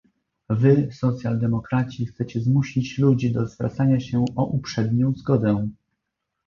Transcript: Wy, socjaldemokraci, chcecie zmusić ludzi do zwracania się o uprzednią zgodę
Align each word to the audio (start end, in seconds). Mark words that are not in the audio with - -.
Wy, 0.49 0.89
socjaldemokraci, 0.91 2.05
chcecie 2.05 2.39
zmusić 2.41 2.97
ludzi 2.97 3.31
do 3.31 3.47
zwracania 3.47 3.99
się 3.99 4.25
o 4.35 4.45
uprzednią 4.45 5.13
zgodę 5.15 5.69